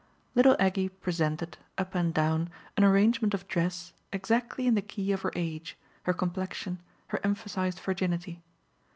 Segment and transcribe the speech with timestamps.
[0.33, 5.21] Little Aggie presented, up and down, an arrangement of dress exactly in the key of
[5.21, 8.41] her age, her complexion, her emphasised virginity.